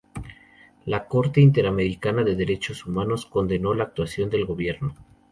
[0.87, 4.95] La Corte Interamericana de Derechos Humanos condenó la actuación del gobierno.